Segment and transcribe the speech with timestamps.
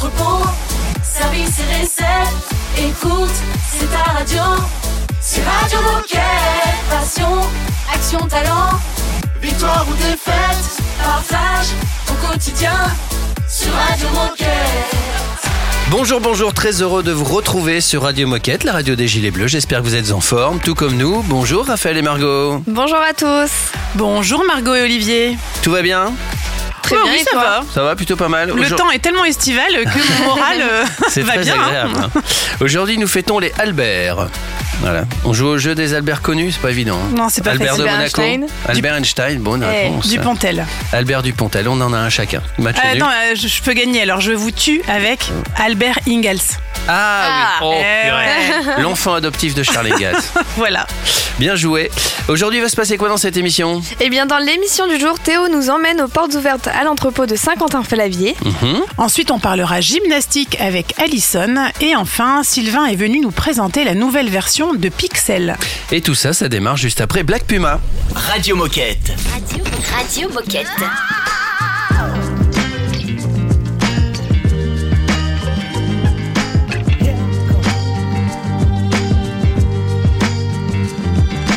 [0.00, 0.46] l'entrepôt.
[1.02, 3.30] Service et recette, écoute,
[3.70, 4.42] c'est ta radio.
[5.20, 6.20] C'est Radio Moquette.
[6.88, 7.40] Passion,
[7.92, 8.70] action, talent.
[9.40, 11.68] Victoire ou défaite, partage
[12.06, 12.76] ton quotidien
[13.48, 14.46] sur Radio Moquette.
[15.90, 19.48] Bonjour, bonjour, très heureux de vous retrouver sur Radio Moquette, la radio des Gilets Bleus.
[19.48, 21.22] J'espère que vous êtes en forme, tout comme nous.
[21.24, 22.62] Bonjour Raphaël et Margot.
[22.66, 23.50] Bonjour à tous.
[23.96, 25.36] Bonjour Margot et Olivier.
[25.62, 26.12] Tout va bien?
[26.96, 27.62] Très bien, oui, et ça toi va.
[27.72, 31.22] Ça va plutôt pas mal Le temps est tellement estival que mon moral euh, C'est
[31.22, 31.54] va très bien.
[31.86, 32.10] hein.
[32.60, 34.28] Aujourd'hui, nous fêtons les Albert.
[34.80, 35.04] Voilà.
[35.24, 36.96] On joue au jeu des Albert connus, c'est pas évident.
[36.96, 37.14] hein.
[37.16, 37.84] Non, c'est pas Albert facile.
[37.84, 38.22] de Albert Monaco.
[38.22, 38.46] Einstein.
[38.68, 40.08] Albert Einstein, bonne Eh, réponse.
[40.08, 40.66] Dupontel.
[40.92, 42.40] Albert Dupontel, on en a un chacun.
[42.58, 43.02] Match Euh, nul.
[43.02, 44.02] attends, euh, je, je peux gagner.
[44.02, 46.38] Alors je vous tue avec Albert Ingalls.
[46.88, 47.66] Ah, oui.
[47.68, 48.82] Oh, Eh purée.
[48.82, 50.32] L'enfant adoptif de Charles Gass.
[50.56, 50.86] Voilà.
[51.38, 51.90] Bien joué.
[52.28, 53.80] Aujourd'hui, il va se passer quoi dans cette émission?
[54.00, 57.34] Eh bien, dans l'émission du jour, Théo nous emmène aux portes ouvertes à l'entrepôt de
[57.36, 58.34] Saint-Quentin-Falavier.
[58.44, 58.80] Mhm.
[58.98, 61.54] Ensuite, on parlera gymnastique avec Allison.
[61.80, 65.56] Et enfin, Sylvain est venu nous présenter la nouvelle version de Pixel.
[65.90, 67.80] Et tout ça, ça démarre juste après Black Puma.
[68.14, 69.12] Radio Moquette.
[69.32, 70.66] Radio, Radio Moquette.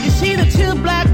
[0.03, 1.12] You see the two blackbirds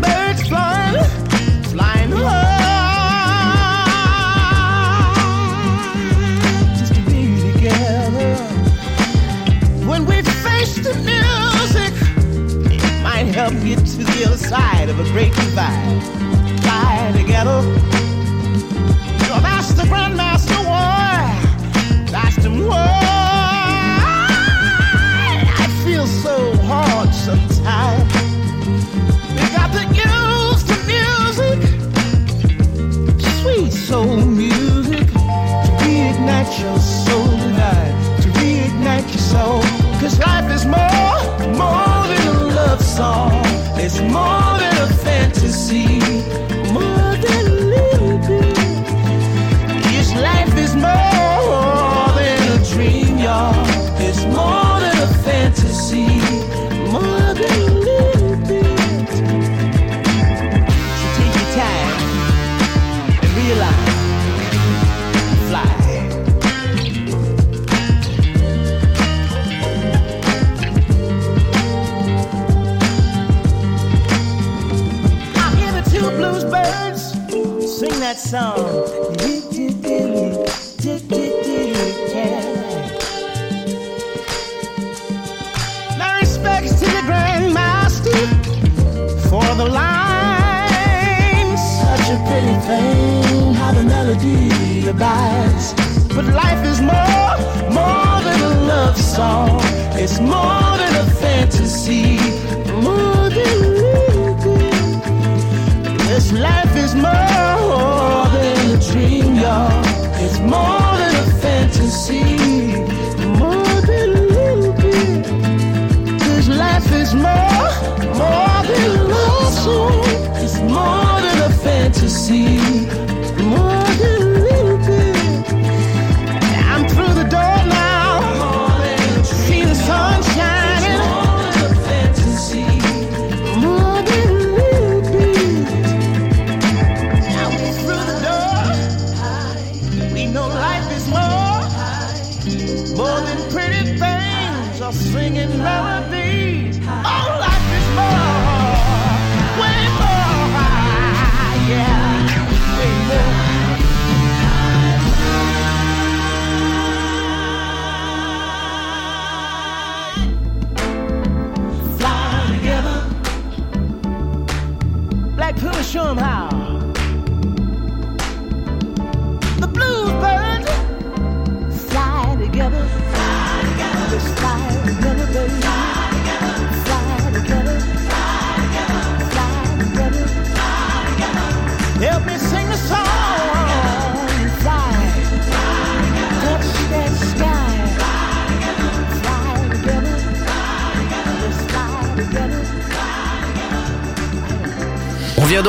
[13.40, 16.04] help get to the other side of a great divide.
[16.62, 17.62] Fly together.
[19.42, 20.29] That's the Grandmaster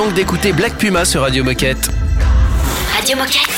[0.00, 1.90] donc d'écouter Black Puma sur Radio Moquette.
[2.96, 3.50] Radio Moquette.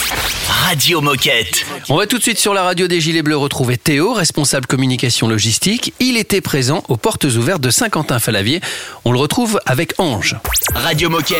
[0.49, 1.65] Radio Moquette.
[1.89, 5.29] On va tout de suite sur la radio des Gilets Bleus retrouver Théo, responsable communication
[5.29, 5.95] logistique.
[6.01, 8.61] Il était présent aux portes ouvertes de Saint-Quentin-Falavier.
[9.05, 10.35] On le retrouve avec Ange.
[10.75, 11.39] Radio Moquette.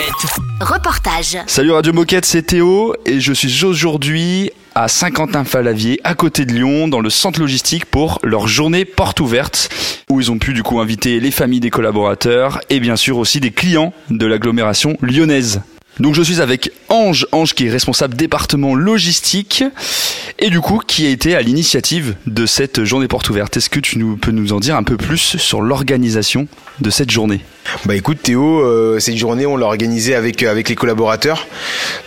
[0.61, 1.37] Reportage.
[1.49, 6.89] Salut Radio Moquette, c'est Théo et je suis aujourd'hui à Saint-Quentin-Falavier, à côté de Lyon,
[6.89, 9.69] dans le centre logistique pour leur journée porte ouverte,
[10.11, 13.41] où ils ont pu du coup inviter les familles des collaborateurs et bien sûr aussi
[13.41, 15.61] des clients de l'agglomération lyonnaise.
[16.01, 19.63] Donc je suis avec Ange, Ange qui est responsable département logistique
[20.39, 23.57] et du coup qui a été à l'initiative de cette journée porte ouverte.
[23.59, 26.49] Est-ce que tu peux nous en dire un peu plus sur l'organisation
[26.81, 27.43] de cette journée?
[27.85, 31.47] Bah écoute Théo, euh, cette journée on l'a organisée avec avec les collaborateurs.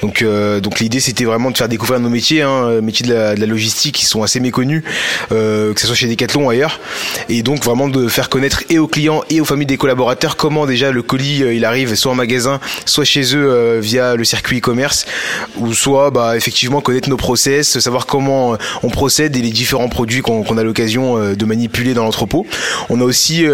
[0.01, 3.35] Donc euh, donc l'idée c'était vraiment de faire découvrir nos métiers, hein, métiers de la,
[3.35, 4.83] de la logistique qui sont assez méconnus,
[5.31, 6.79] euh, que ce soit chez Decathlon ou ailleurs,
[7.29, 10.65] et donc vraiment de faire connaître et aux clients et aux familles des collaborateurs comment
[10.65, 15.05] déjà le colis il arrive soit en magasin, soit chez eux via le circuit e-commerce,
[15.57, 20.21] ou soit bah effectivement connaître nos process, savoir comment on procède et les différents produits
[20.21, 22.45] qu'on a l'occasion de manipuler dans l'entrepôt.
[22.89, 23.45] On a aussi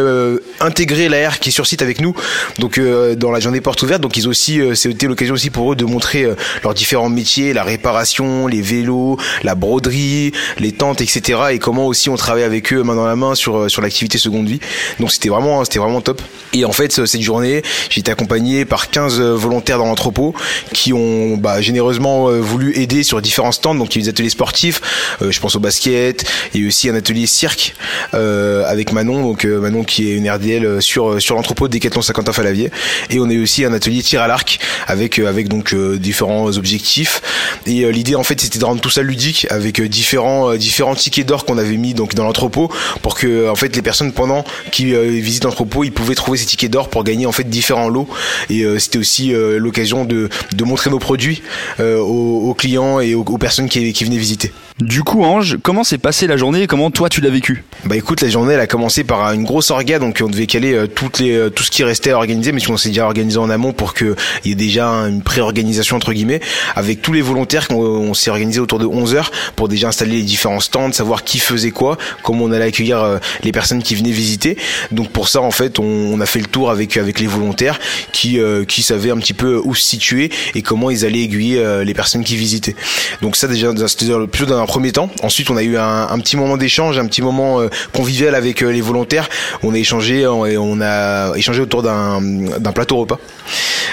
[0.59, 2.15] intégré l'AR qui est sur site avec nous.
[2.59, 5.73] Donc euh, dans la journée porte ouverte, donc ils aussi, euh, c'était l'occasion aussi pour
[5.73, 11.01] eux de montrer euh, leurs différents métiers, la réparation, les vélos, la broderie, les tentes,
[11.01, 11.39] etc.
[11.51, 14.47] Et comment aussi on travaille avec eux main dans la main sur sur l'activité seconde
[14.47, 14.59] vie.
[14.99, 16.21] Donc c'était vraiment c'était vraiment top.
[16.53, 20.33] Et en fait cette journée, j'ai été accompagné par 15 volontaires dans l'entrepôt
[20.73, 23.75] qui ont bah, généreusement voulu aider sur différents stands.
[23.75, 24.81] Donc il y a des ateliers sportifs,
[25.21, 27.75] je pense au basket, il y a aussi un atelier cirque
[28.13, 32.71] avec Manon, donc Manon qui est une RDL sur sur l'entrepôt des Decathlon Saint-Quentin-Falavier.
[33.09, 36.45] Et on a aussi un atelier tir à l'arc avec euh, avec donc euh, différents
[36.57, 37.21] objectifs.
[37.65, 41.25] Et euh, l'idée en fait c'était de rendre tout ça ludique avec différents différents tickets
[41.25, 44.93] d'or qu'on avait mis donc dans l'entrepôt pour que en fait les personnes pendant qui
[44.93, 48.07] visitent l'entrepôt ils pouvaient trouver ces tickets d'or pour gagner en fait différents lots.
[48.49, 51.41] Et c'était aussi l'occasion de de montrer nos produits
[51.79, 54.51] aux, clients et aux, personnes qui venaient visiter.
[54.81, 57.95] Du coup, Ange, comment s'est passée la journée et comment toi tu l'as vécu Bah
[57.95, 61.19] écoute, la journée elle a commencé par une grosse orga, donc on devait caler toutes
[61.19, 63.93] les, tout ce qui restait à organiser, mais on s'est déjà organisé en amont pour
[63.93, 66.39] qu'il y ait déjà une pré-organisation entre guillemets,
[66.75, 70.23] avec tous les volontaires qu'on s'est organisé autour de 11 heures pour déjà installer les
[70.23, 74.09] différents stands, savoir qui faisait quoi, comment on allait accueillir euh, les personnes qui venaient
[74.09, 74.57] visiter.
[74.91, 77.79] Donc pour ça en fait, on, a fait le tour avec avec les volontaires
[78.13, 81.59] qui euh, qui savaient un petit peu où se situer et comment ils allaient aiguiller
[81.59, 82.75] euh, les personnes qui visitaient.
[83.21, 85.09] Donc ça déjà c'était plutôt dans premier temps.
[85.21, 87.59] Ensuite on a eu un, petit moment d'échange, un petit moment
[87.91, 89.27] convivial avec les volontaires.
[89.63, 93.19] On a échangé on a échangé autour d'un plateau repas.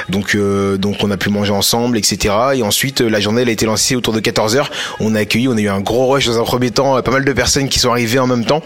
[0.08, 2.34] Donc euh, donc on a pu manger ensemble, etc.
[2.54, 4.66] Et ensuite la journée elle a été lancée autour de 14 h
[5.00, 7.24] On a accueilli, on a eu un gros rush dans un premier temps, pas mal
[7.24, 8.62] de personnes qui sont arrivées en même temps.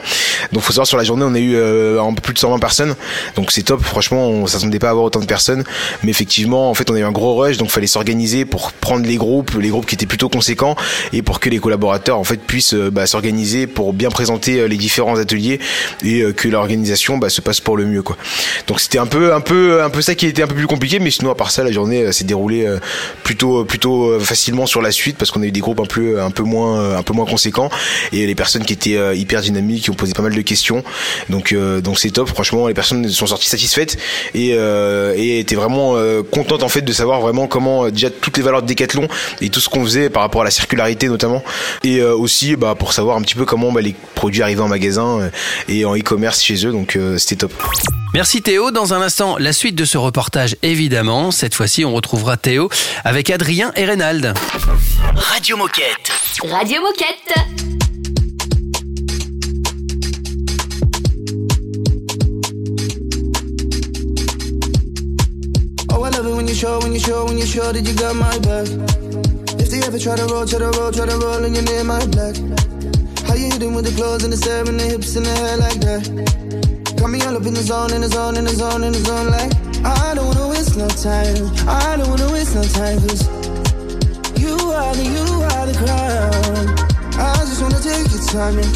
[0.53, 2.59] Donc faut savoir sur la journée on a eu euh, un peu plus de 120
[2.59, 2.94] personnes.
[3.37, 3.83] Donc c'est top.
[3.83, 5.65] Franchement on s'attendait pas à avoir autant de personnes,
[6.03, 9.06] mais effectivement en fait on a eu un gros rush, donc fallait s'organiser pour prendre
[9.06, 10.77] les groupes, les groupes qui étaient plutôt conséquents
[11.12, 14.77] et pour que les collaborateurs en fait puissent euh, bah, s'organiser pour bien présenter les
[14.77, 15.61] différents ateliers
[16.05, 18.17] et que l'organisation bah, se passe pour le mieux quoi.
[18.67, 20.99] Donc c'était un peu un peu un peu ça qui été un peu plus compliqué,
[20.99, 22.79] mais sinon à part ça, la journée euh, s'est déroulée euh,
[23.25, 26.20] plutôt plutôt euh, facilement sur la suite parce qu'on a eu des groupes un peu
[26.20, 27.70] un peu moins un peu moins conséquents
[28.12, 30.84] et les personnes qui étaient hyper dynamiques, qui ont posé pas mal de questions.
[31.29, 32.29] Donc donc c'est top.
[32.29, 33.96] Franchement, les personnes sont sorties satisfaites
[34.34, 35.96] et et étaient vraiment
[36.31, 39.08] contentes en fait de savoir vraiment comment déjà toutes les valeurs de Decathlon
[39.40, 41.43] et tout ce qu'on faisait par rapport à la circularité notamment
[41.84, 45.31] et aussi bah pour savoir un petit peu comment bah, les produits arrivaient en magasin
[45.69, 46.73] et en e-commerce chez eux.
[46.73, 47.52] Donc c'était top.
[48.14, 48.70] Merci Théo.
[48.70, 51.31] Dans un instant, la suite de ce reportage, évidemment.
[51.31, 52.69] Cette fois-ci, on retrouvera Théo
[53.05, 54.34] avec Adrien et Reynald.
[55.15, 56.13] Radio Moquette.
[56.51, 57.34] Radio Moquette.
[65.91, 67.94] Oh, I love it when you show, when you show, when you show that you
[67.94, 68.69] got my back.
[69.58, 71.84] If they ever try to roll, try to roll, try to roll and you're near
[71.84, 72.37] my black.
[73.27, 75.56] How you hitting with the clothes and the stare and the hips and the hair
[75.56, 76.62] like that?
[77.03, 79.01] Got me all up in the zone, in the zone, in the zone, in the
[79.01, 79.27] zone.
[79.27, 79.51] Like,
[79.85, 81.51] I don't wanna waste no time.
[81.67, 83.27] I don't wanna waste no time, cause
[84.39, 86.63] you are the, you are the crown.
[87.19, 88.71] I just wanna take your time, and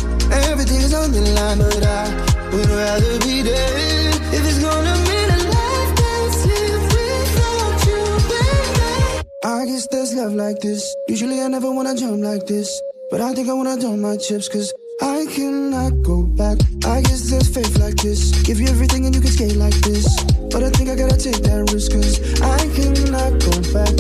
[0.51, 2.03] everything is on the line, but I
[2.51, 9.23] would rather be there if it's gonna mean a life that's live without you, baby.
[9.45, 10.83] I guess there's love like this.
[11.07, 12.69] Usually I never wanna jump like this,
[13.09, 16.59] but I think I wanna dump my chips, cause I cannot go back.
[16.87, 18.31] I guess there's faith like this.
[18.43, 20.07] Give you everything and you can skate like this.
[20.51, 23.95] But I think I gotta take that risk, cause I cannot go back.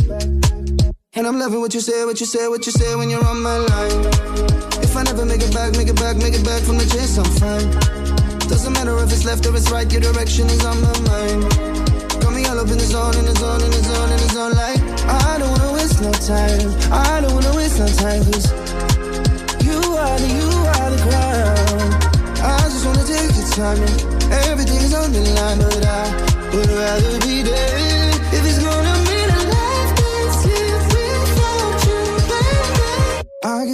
[1.14, 3.43] And I'm loving what you say, what you say, what you say when you're on
[3.43, 4.07] my line.
[4.81, 7.19] If I never make it back, make it back, make it back from the chase,
[7.19, 7.69] I'm fine.
[8.49, 11.76] Doesn't matter if it's left or it's right, your direction is on my mind.
[12.57, 14.81] All up in the zone, in the zone, in the zone, in the zone, like
[15.11, 16.93] I don't wanna waste no time.
[16.93, 18.47] I don't wanna waste no time, cause
[19.66, 21.65] you are the you are the ground.
[23.58, 26.04] Everything's on the line, but I
[26.52, 30.44] would rather be there if it's gonna mean a life that's
[30.92, 33.28] without you, baby.
[33.44, 33.64] I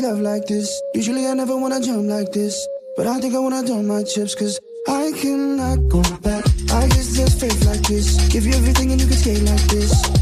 [0.00, 0.80] love like this.
[0.94, 2.66] Usually I never wanna jump like this.
[2.96, 6.44] But I think I wanna dump my chips cause I cannot go back.
[6.70, 8.28] I guess there's faith like this.
[8.28, 10.21] Give you everything and you can skate like this.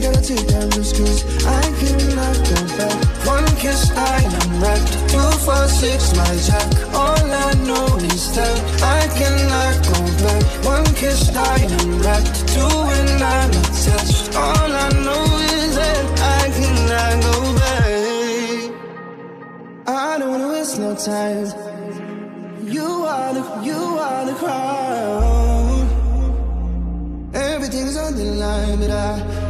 [0.00, 2.96] Gotta take that risk cause I cannot go back.
[3.26, 4.92] One kiss, I am wrecked.
[5.12, 6.68] Two, four, six, my jack.
[6.94, 10.42] All I know is that I cannot go back.
[10.64, 12.48] One kiss, I am wrecked.
[12.48, 14.34] Two, and I'm attached.
[14.34, 16.04] All I know is that
[16.38, 18.70] I cannot go back.
[19.86, 21.46] I don't wanna waste no time.
[22.64, 25.88] You are the, you are the crown.
[27.34, 29.49] Everything's on the line, but I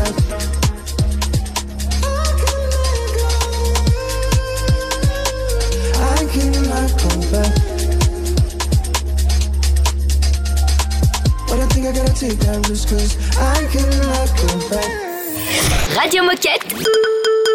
[12.21, 15.97] take that risk cause I cannot go back.
[15.97, 16.61] Radio Moquette.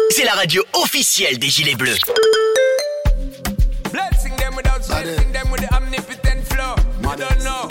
[0.09, 1.99] C'est la radio officielle des Gilets Bleus.
[3.93, 6.75] Blessing them without stressing them with the omnipotent flow.
[7.01, 7.69] You don't know.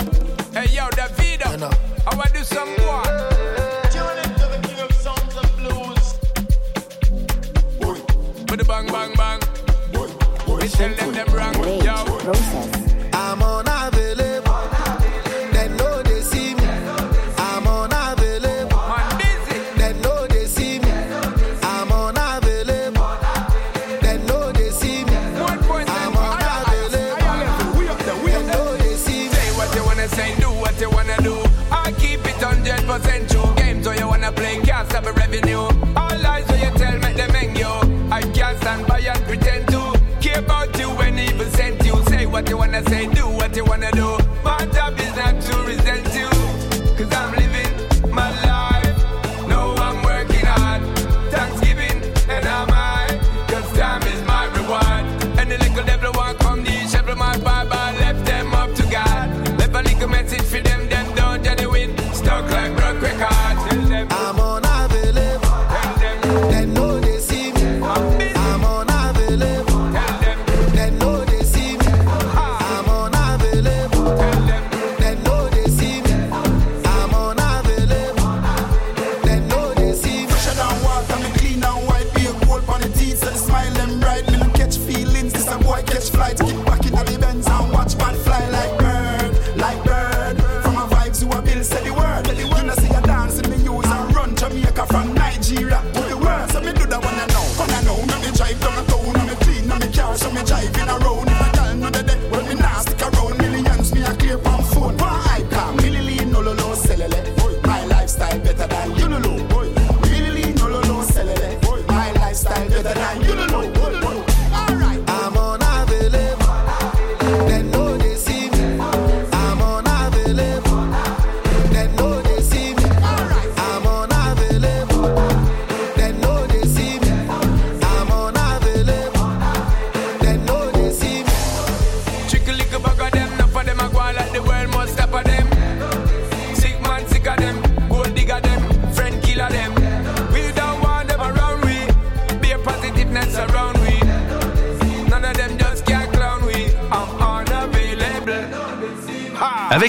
[0.55, 1.69] Hey yo, Davido.
[2.07, 3.03] I do some more.
[3.93, 6.15] Tune into the king of songs and blues.
[8.49, 9.41] With the bang bang bang.
[10.49, 11.55] We tell them them wrong.
[11.85, 11.95] Yo.
[12.33, 12.86] I'm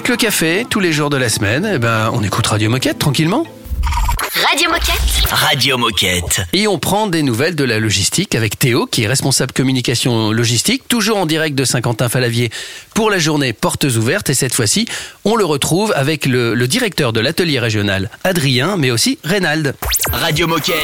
[0.08, 3.44] Le café, tous les jours de la semaine, eh ben, on écoute Radio Moquette tranquillement.
[4.48, 5.27] Radio Moquette.
[5.30, 6.40] Radio Moquette.
[6.52, 10.88] Et on prend des nouvelles de la logistique avec Théo, qui est responsable communication logistique,
[10.88, 12.50] toujours en direct de Saint-Quentin-Falavier
[12.94, 14.30] pour la journée Portes ouvertes.
[14.30, 14.86] Et cette fois-ci,
[15.24, 19.74] on le retrouve avec le, le directeur de l'atelier régional, Adrien, mais aussi Reynald.
[20.12, 20.74] Radio Moquette.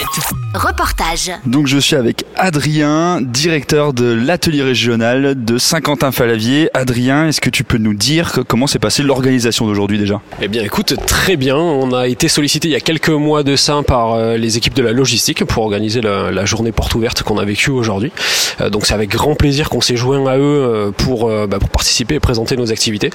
[0.55, 1.33] Reportage.
[1.47, 6.69] Donc je suis avec Adrien, directeur de l'atelier régional de Saint-Quentin-Falavier.
[6.75, 10.21] Adrien, est-ce que tu peux nous dire que- comment s'est passée l'organisation d'aujourd'hui déjà?
[10.43, 13.57] Eh bien écoute, très bien, on a été sollicité il y a quelques mois de
[13.57, 17.23] ça par euh, les équipes de la logistique pour organiser la, la journée porte ouverte
[17.23, 18.13] qu'on a vécue aujourd'hui.
[18.61, 21.59] Euh, donc c'est avec grand plaisir qu'on s'est joint à eux euh, pour, euh, bah,
[21.59, 23.11] pour participer et présenter nos activités.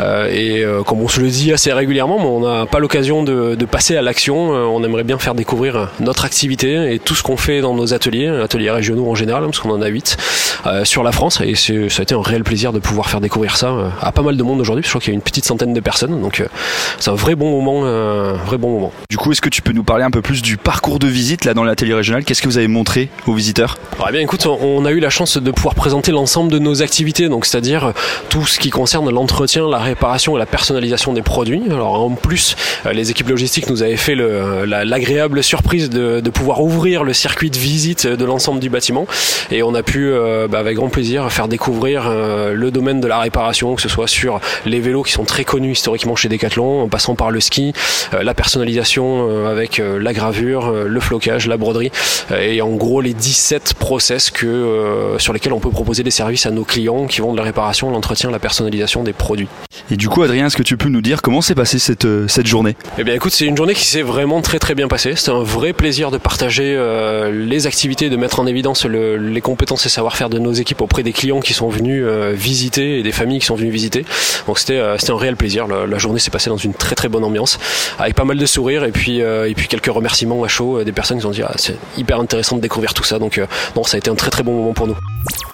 [0.00, 3.22] Euh, et euh, comme on se le dit assez régulièrement, mais on n'a pas l'occasion
[3.22, 4.54] de, de passer à l'action.
[4.54, 7.94] Euh, on aimerait bien faire découvrir notre activité et tout ce qu'on fait dans nos
[7.94, 10.16] ateliers, ateliers régionaux en général, hein, parce qu'on en a 8
[10.84, 11.40] sur la France.
[11.42, 14.22] Et ça a été un réel plaisir de pouvoir faire découvrir ça euh, à pas
[14.22, 14.82] mal de monde aujourd'hui.
[14.84, 16.20] Je crois qu'il y a une petite centaine de personnes.
[16.20, 16.46] Donc euh,
[16.98, 18.92] c'est un vrai bon moment, euh, un vrai bon moment.
[19.10, 21.44] Du coup, est-ce que tu peux nous parler un peu plus du parcours de visite
[21.44, 23.78] là dans l'atelier régional Qu'est-ce que vous avez montré aux visiteurs?
[24.08, 27.28] Eh bien, écoute, on a eu la chance de pouvoir présenter l'ensemble de nos activités,
[27.28, 27.92] donc c'est-à-dire euh,
[28.28, 31.62] tout ce qui concerne l'entretien, la réparation et la personnalisation des produits.
[31.66, 36.62] Alors en plus, euh, les équipes logistiques nous avaient fait la- l'agréable surprise de, pouvoir
[36.62, 39.06] ouvrir le circuit de visite de l'ensemble du bâtiment,
[39.50, 43.06] et on a pu, euh, bah, avec grand plaisir, faire découvrir euh, le domaine de
[43.06, 46.82] la réparation, que ce soit sur les vélos qui sont très connus historiquement chez Decathlon,
[46.82, 47.72] en passant par le ski,
[48.14, 51.90] euh, la personnalisation euh, avec euh, la gravure, euh, le flocage, la broderie,
[52.30, 56.10] euh, et en gros les 17 process que, euh, sur lesquels on peut proposer des
[56.10, 59.48] services à nos clients qui vont de la réparation, l'entretien, la personnalisation des produits.
[59.90, 62.28] Et du coup, Adrien, est-ce que tu peux nous dire comment s'est passée cette, euh,
[62.28, 62.76] cette journée?
[62.98, 65.14] Eh bien écoute, c'est une journée qui s'est vraiment très très bien passée.
[65.16, 69.40] C'était un vrai plaisir de partager euh, les activités, de mettre en évidence le- les
[69.40, 73.02] compétences et savoir-faire de nos équipes auprès des clients qui sont venus euh, visiter et
[73.02, 74.04] des familles qui sont venues visiter.
[74.46, 75.66] Donc c'était euh, c'était un réel plaisir.
[75.66, 77.58] La, la journée s'est passée dans une très très bonne ambiance,
[77.98, 80.84] avec pas mal de sourires et puis euh, et puis quelques remerciements à chaud euh,
[80.84, 83.18] des personnes qui ont dit ah, c'est hyper intéressant de découvrir tout ça.
[83.18, 83.46] Donc euh,
[83.76, 84.96] non, ça a été un très très bon moment pour nous.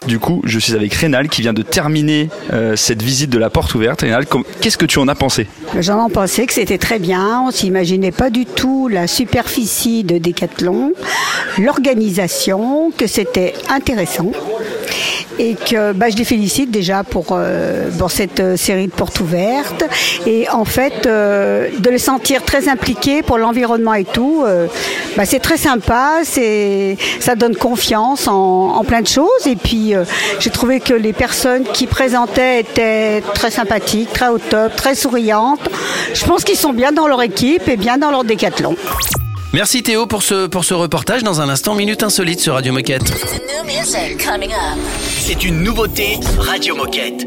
[0.06, 3.50] Du coup, je suis avec Rénal qui vient de terminer euh, cette visite de la
[3.50, 4.00] porte ouverte.
[4.02, 4.24] Rénal,
[4.60, 5.46] qu'est-ce que tu en as pensé?
[5.78, 7.42] J'en ai pensé que c'était très bien.
[7.46, 10.92] On s'imaginait pas du tout la superficie de Décathlon,
[11.58, 14.32] l'organisation, que c'était intéressant.
[15.38, 19.20] Et que bah, je les félicite déjà pour, euh, pour cette euh, série de portes
[19.20, 19.84] ouvertes.
[20.26, 24.66] Et en fait, euh, de les sentir très impliqués pour l'environnement et tout, euh,
[25.16, 26.20] bah, c'est très sympa.
[26.24, 29.46] C'est, ça donne confiance en, en plein de choses.
[29.46, 30.04] Et puis, euh,
[30.40, 35.68] j'ai trouvé que les personnes qui présentaient étaient très sympathiques, très au top, très souriantes.
[36.14, 38.74] Je pense qu'ils sont bien dans leur équipe et bien dans leur décathlon.
[39.54, 41.22] Merci Théo pour ce, pour ce reportage.
[41.22, 43.10] Dans un instant, Minute Insolite sur Radio Moquette.
[45.20, 47.26] C'est une nouveauté Radio Moquette.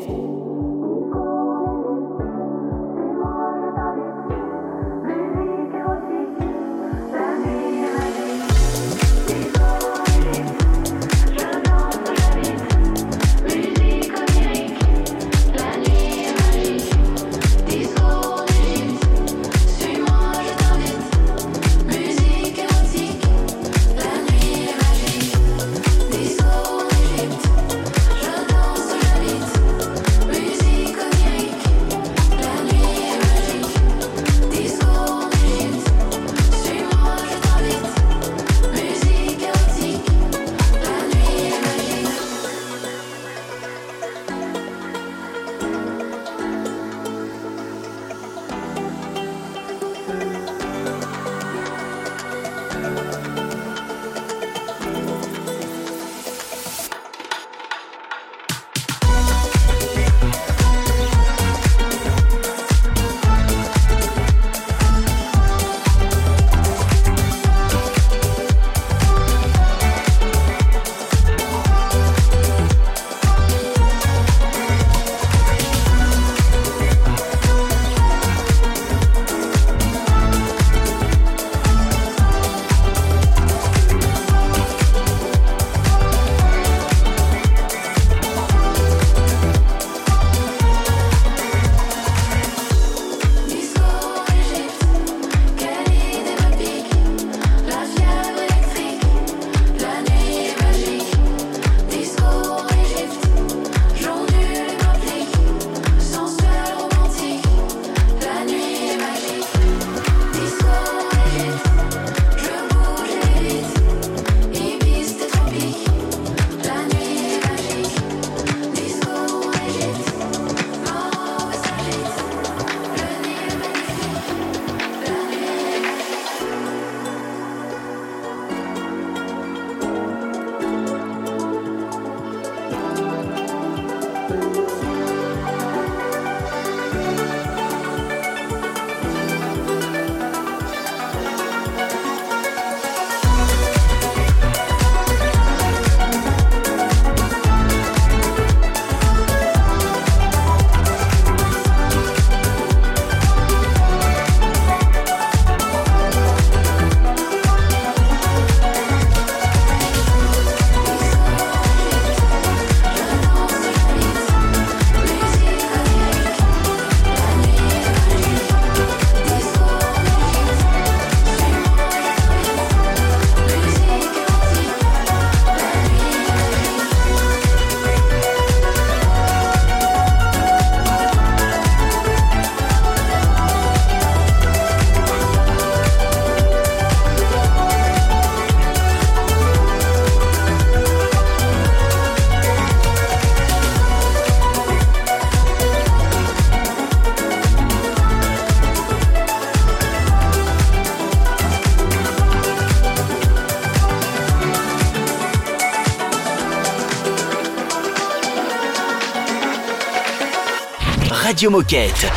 [211.41, 212.07] Radio Moquette.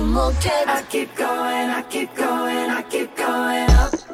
[0.00, 0.66] Moquette.
[0.66, 4.05] I keep going, I keep going, I keep going up.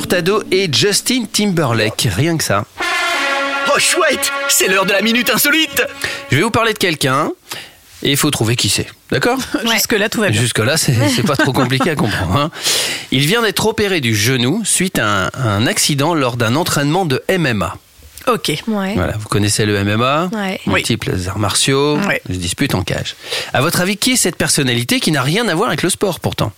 [0.00, 2.08] Furtado et Justin Timberlake.
[2.16, 2.64] Rien que ça.
[3.68, 5.82] Oh chouette, c'est l'heure de la minute insolite.
[6.30, 7.30] Je vais vous parler de quelqu'un
[8.02, 8.86] et il faut trouver qui c'est.
[9.10, 9.36] D'accord?
[9.70, 10.40] Jusque-là, tout va bien.
[10.40, 12.34] Jusque-là, c'est pas trop compliqué à comprendre.
[12.34, 12.50] hein.
[13.10, 17.22] Il vient d'être opéré du genou suite à un, un accident lors d'un entraînement de
[17.28, 17.76] MMA.
[18.26, 18.52] Ok.
[18.66, 20.60] Voilà, vous connaissez le MMA, Ouais.
[20.66, 22.22] multiples arts martiaux, Ouais.
[22.26, 23.16] se dispute en cage.
[23.52, 26.20] À votre avis, qui est cette personnalité qui n'a rien à voir avec le sport
[26.20, 26.52] pourtant?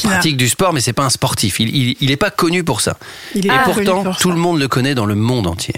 [0.00, 1.60] Qui pratique du sport, mais c'est pas un sportif.
[1.60, 2.96] Il, il, il est pas connu pour ça.
[3.34, 5.74] Il est Et pourtant, pour tout le monde le connaît dans le monde entier.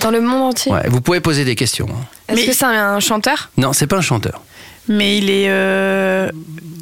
[0.00, 0.70] Dans le monde entier.
[0.72, 1.88] Ouais, vous pouvez poser des questions.
[1.90, 2.04] hein.
[2.34, 3.50] Est-ce que c'est un chanteur?
[3.56, 4.42] Non, c'est pas un chanteur.
[4.86, 5.46] Mais il est.
[5.48, 6.30] euh,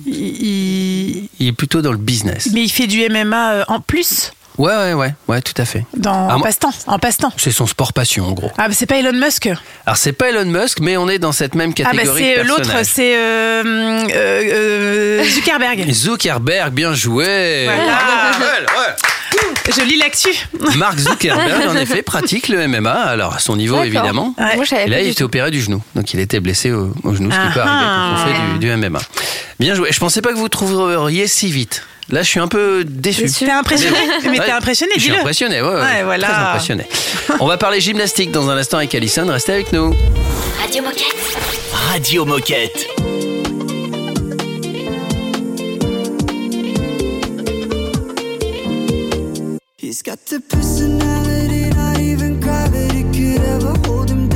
[0.07, 2.49] il, Il est plutôt dans le business.
[2.53, 5.85] mais il fait du MMA euh, en plus Ouais, ouais, ouais, ouais, tout à fait.
[5.97, 6.73] dans Ah, moi- passe-temps.
[6.87, 7.33] En passe-temps.
[7.37, 8.51] C'est son sport passion, en gros.
[8.57, 9.49] Ah, bah, c'est pas Elon Musk.
[9.85, 12.39] Alors, c'est pas Elon Musk, mais on est dans cette même Ah, bah, catégorie c'est
[12.39, 15.91] euh, l'autre, c'est euh, euh, euh, Zuckerberg.
[15.93, 17.65] Zuckerberg, bien joué.
[17.65, 17.83] Voilà.
[18.39, 18.95] Ouais.
[19.77, 20.31] Je lis l'actu.
[20.77, 24.35] Mark Zuckerberg, en effet, pratique le MMA, alors à son niveau évidemment.
[24.39, 24.55] Ouais.
[24.57, 26.95] Moi, je savais Et là, il était opéré du genou, donc il était blessé au,
[27.03, 28.53] au genou, ce qui peut Ah arriver quand on ah.
[28.53, 29.01] fait du, du MMA.
[29.59, 29.91] Bien joué.
[29.93, 31.83] Je pensais pas que vous trouveriez si vite.
[32.11, 33.29] Là, je suis un peu déçu.
[33.31, 33.97] T'es impressionné
[34.31, 36.29] Mais t'es impressionné, Je suis impressionné, ouais, ouais, Ouais, voilà.
[36.29, 36.87] très impressionné.
[37.41, 39.27] On va parler gymnastique dans un instant avec Alison.
[39.27, 39.95] Restez avec nous.
[40.61, 41.37] Radio Moquette.
[41.91, 42.87] Radio Moquette.
[49.79, 54.36] He's got the personality, not even gravity could ever hold him down.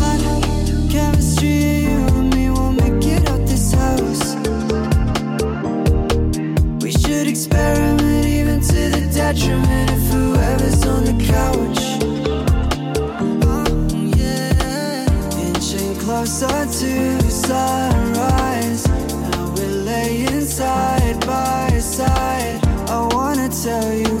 [16.21, 18.87] closer to sunrise.
[18.87, 22.63] Now we're laying side by side.
[22.89, 24.20] I wanna tell you.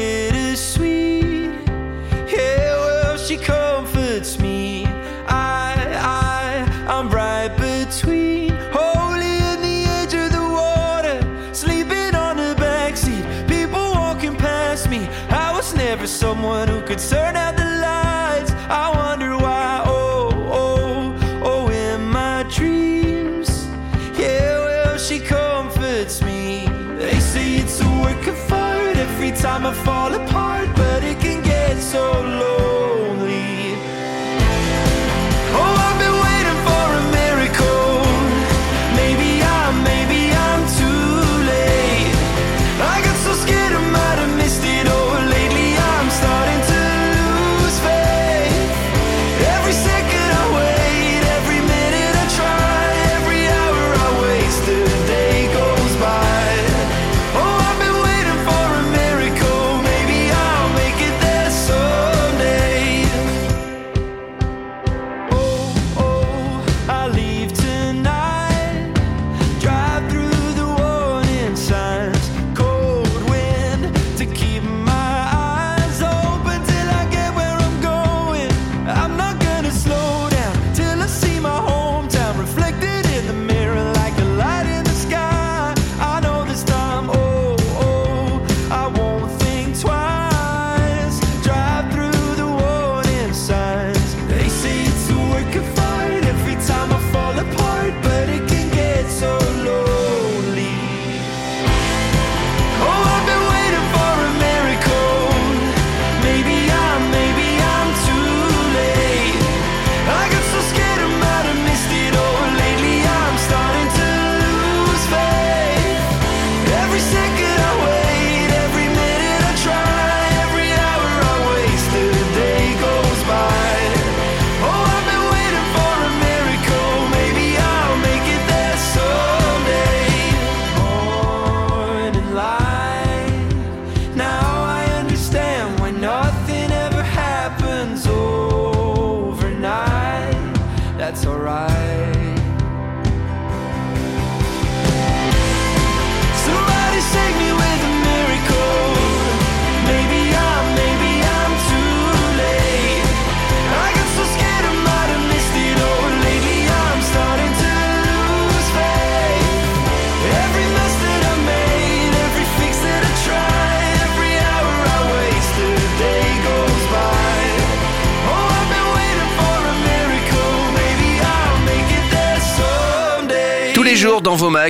[29.73, 30.20] fall apart,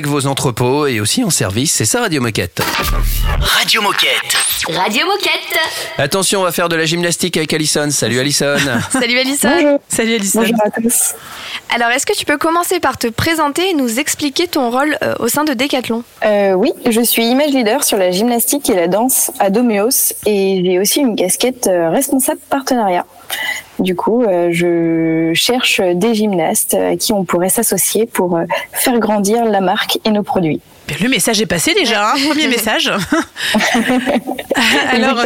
[0.07, 2.61] vos entrepôts et aussi en service, c'est ça Radio Moquette.
[3.39, 4.37] Radio Moquette.
[4.69, 5.59] Radio Moquette.
[5.97, 7.89] Attention, on va faire de la gymnastique avec Alison.
[7.89, 8.55] Salut Alison.
[8.91, 9.79] Salut Alison.
[9.87, 10.41] Salut Alison.
[10.41, 11.15] Bonjour à tous.
[11.73, 15.15] Alors, est-ce que tu peux commencer par te présenter et nous expliquer ton rôle euh,
[15.19, 16.03] au sein de Decathlon?
[16.25, 20.61] Euh, oui, je suis image leader sur la gymnastique et la danse à Doméos et
[20.63, 23.05] j'ai aussi une casquette euh, responsable partenariat.
[23.81, 28.99] Du coup, euh, je cherche des gymnastes à qui on pourrait s'associer pour euh, faire
[28.99, 30.61] grandir la marque et nos produits.
[31.01, 32.91] Le message est passé déjà, hein, premier message.
[34.91, 35.23] Alors,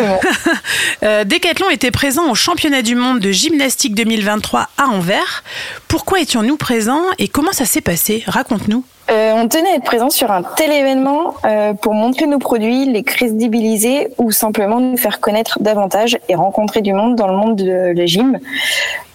[1.03, 5.43] euh, Decathlon était présent au championnat du monde de gymnastique 2023 à Anvers.
[5.89, 8.23] Pourquoi étions-nous présents et comment ça s'est passé?
[8.25, 8.85] Raconte-nous.
[9.11, 12.85] Euh, on tenait à être présent sur un tel événement euh, pour montrer nos produits,
[12.85, 17.55] les crédibiliser ou simplement nous faire connaître davantage et rencontrer du monde dans le monde
[17.55, 18.39] de la gym.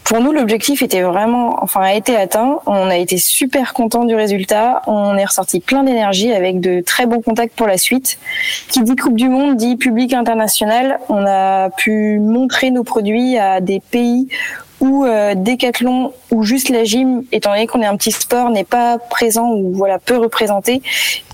[0.04, 2.58] Pour nous, l'objectif était vraiment, enfin, a été atteint.
[2.66, 4.82] On a été super content du résultat.
[4.88, 8.18] On est ressorti plein d'énergie avec de très bons contacts pour la suite.
[8.68, 10.98] Qui dit Coupe du Monde dit public international.
[11.08, 14.28] On a pu montrer nos produits à des pays
[14.80, 18.64] où euh, Décathlon ou juste la gym, étant donné qu'on est un petit sport, n'est
[18.64, 20.82] pas présent ou voilà peu représenté.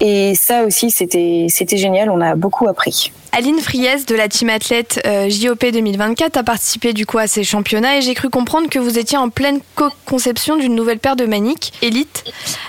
[0.00, 2.10] Et ça aussi, c'était c'était génial.
[2.10, 3.12] On a beaucoup appris.
[3.36, 7.44] Aline Friès de la team athlète euh, JOP 2024 a participé du coup à ces
[7.44, 11.26] championnats et j'ai cru comprendre que vous étiez en pleine co-conception d'une nouvelle paire de
[11.26, 12.24] maniques Elite.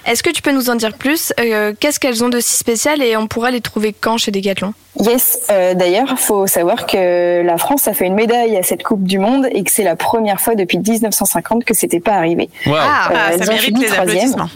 [0.05, 3.01] Est-ce que tu peux nous en dire plus Euh, Qu'est-ce qu'elles ont de si spécial
[3.01, 4.73] et on pourra les trouver quand chez Decathlon?
[4.99, 9.03] Yes, euh, d'ailleurs, faut savoir que la France a fait une médaille à cette Coupe
[9.03, 12.49] du Monde et que c'est la première fois depuis 1950 que c'était pas arrivé.
[12.65, 12.75] Wow.
[12.77, 14.17] Ah, Euh, ça elles ont mérite fini les troisième.
[14.33, 14.49] applaudissements.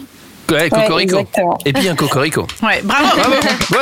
[0.50, 1.16] Ouais, Cocorico.
[1.20, 1.58] exactement.
[1.64, 2.46] Et puis un Cocorico.
[2.62, 3.06] Ouais, bravo.
[3.16, 3.32] Bravo.
[3.70, 3.78] Ouais.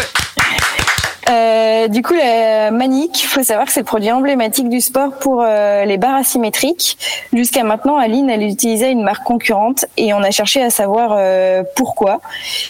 [1.30, 5.12] Euh, du coup, la Manic, il faut savoir que c'est le produit emblématique du sport
[5.18, 6.98] pour euh, les barres asymétriques.
[7.32, 11.62] Jusqu'à maintenant, Aline, elle utilisait une marque concurrente et on a cherché à savoir euh,
[11.76, 12.20] pourquoi.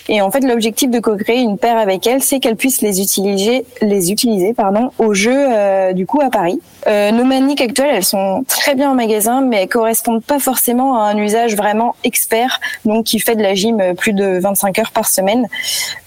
[0.09, 3.64] Et en fait, l'objectif de co-créer une paire avec elle, c'est qu'elle puisse les utiliser,
[3.81, 6.61] les utiliser pardon, au jeu euh, du coup à Paris.
[6.87, 11.01] Euh, nos Manic actuelles, elles sont très bien en magasin, mais elles correspondent pas forcément
[11.01, 14.93] à un usage vraiment expert, donc qui fait de la gym plus de 25 heures
[14.93, 15.47] par semaine.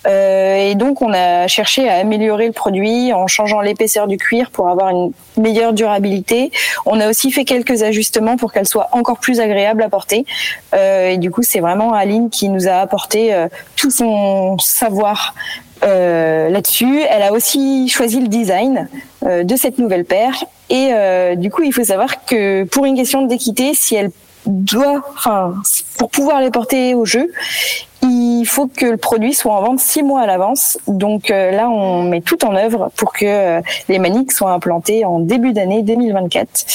[0.08, 4.52] Euh, et donc, on a cherché à améliorer le produit en changeant l'épaisseur du cuir
[4.52, 6.52] pour avoir une meilleure durabilité.
[6.86, 10.26] On a aussi fait quelques ajustements pour qu'elle soit encore plus agréable à porter.
[10.74, 15.34] Euh, et du coup, c'est vraiment Aline qui nous a apporté euh, tout son savoir
[15.84, 17.02] euh, là-dessus.
[17.10, 18.88] Elle a aussi choisi le design
[19.26, 20.44] euh, de cette nouvelle paire.
[20.70, 24.12] Et euh, du coup, il faut savoir que pour une question d'équité, si elle
[24.46, 25.04] doit,
[25.98, 27.32] pour pouvoir les porter au jeu,
[28.04, 30.78] il faut que le produit soit en vente six mois à l'avance.
[30.88, 35.06] Donc euh, là, on met tout en œuvre pour que euh, les maniques soient implantées
[35.06, 36.66] en début d'année 2024,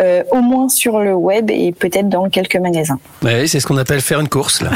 [0.00, 2.98] euh, au moins sur le web et peut-être dans quelques magasins.
[3.22, 4.70] Ouais, c'est ce qu'on appelle faire une course là.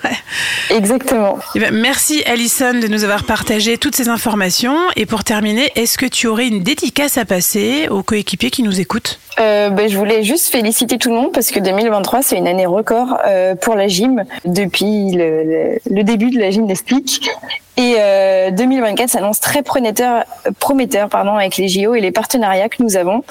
[0.70, 1.38] Exactement.
[1.54, 4.76] Eh merci Alison de nous avoir partagé toutes ces informations.
[4.96, 8.80] Et pour terminer, est-ce que tu aurais une dédicace à passer aux coéquipiers qui nous
[8.80, 9.20] écoutent?
[9.40, 12.66] Euh, ben, je voulais juste féliciter tout le monde parce que 2023 c'est une année
[12.66, 17.28] record euh, pour la gym depuis le, le- le début de la gymnastique
[17.76, 20.24] et euh, 2024 s'annonce très prometteur,
[20.58, 23.22] prometteur pardon avec les JO et les partenariats que nous avons.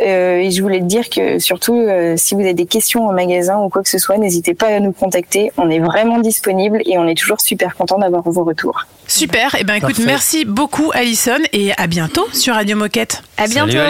[0.00, 3.12] Euh, et je voulais te dire que surtout euh, si vous avez des questions en
[3.12, 5.50] magasin ou quoi que ce soit, n'hésitez pas à nous contacter.
[5.56, 8.86] On est vraiment disponible et on est toujours super content d'avoir vos retours.
[9.08, 9.56] Super.
[9.58, 10.04] Eh ben écoute, Parfait.
[10.06, 13.24] merci beaucoup Alison et à bientôt sur Radio Moquette.
[13.38, 13.72] À bientôt.
[13.72, 13.80] Salut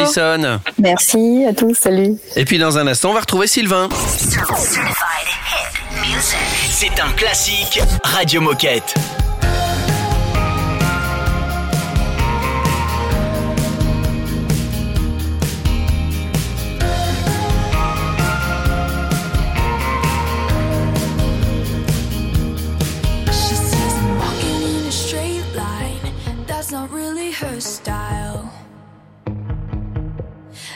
[0.40, 0.60] Alison.
[0.78, 2.14] Merci à tous, salut.
[2.36, 3.90] Et puis dans un instant, on va retrouver Sylvain.
[6.70, 8.94] C'est un classique Radio Moquette.
[23.26, 26.12] She sees him walking in a straight line.
[26.46, 28.52] That's not really her style.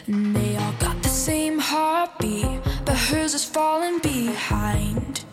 [0.09, 2.52] And they all got the same heartbeat,
[2.85, 5.25] but hers is falling behind.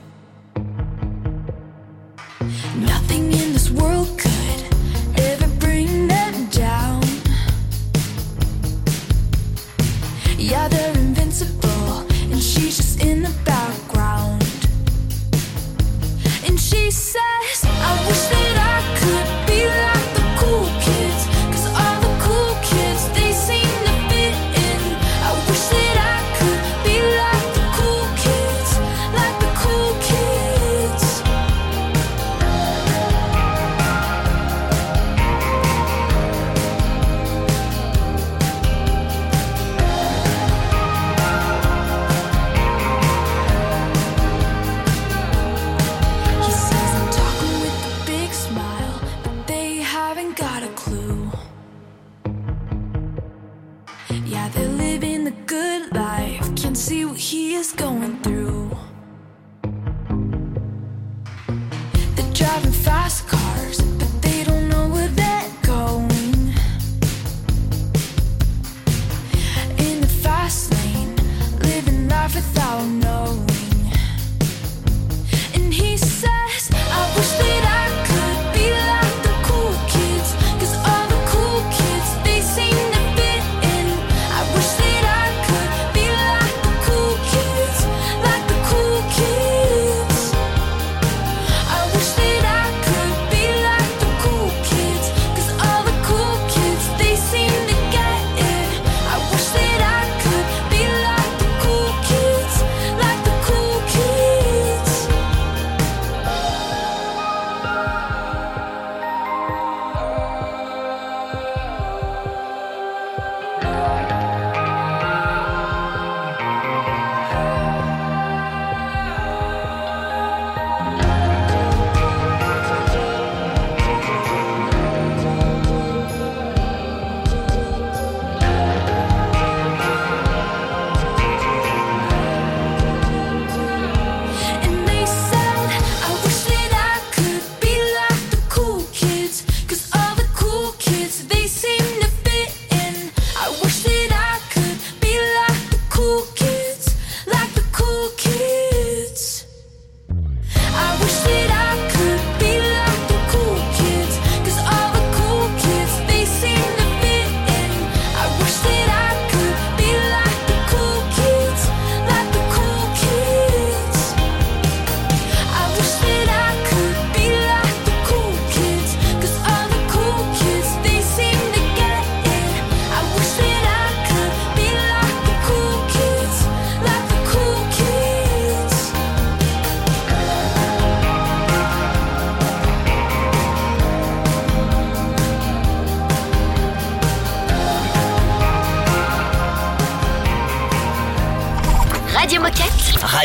[2.75, 4.61] Nothing in this world could
[5.17, 7.03] ever bring them down.
[10.37, 14.43] Yeah, they're invincible, and she's just in the background.
[16.45, 18.38] And she says, I wish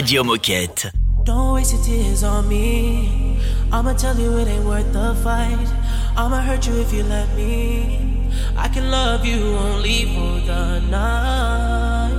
[0.04, 0.92] Radio Moquette.
[1.24, 3.40] Don't waste your tears on me.
[3.72, 5.66] I'ma tell you it ain't worth the fight.
[6.14, 8.28] I'ma hurt you if you let me.
[8.54, 12.12] I can love you only for the night.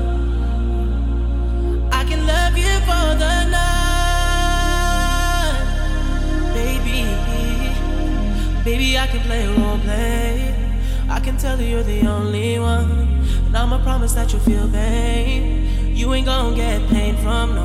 [1.92, 3.76] I can love you for the night.
[6.56, 7.06] Baby,
[8.64, 10.56] baby, I can play role play.
[11.08, 12.90] I can tell you you're the only one.
[13.46, 15.66] And I'ma promise that you'll feel pain.
[15.96, 17.65] You ain't gonna get pain from no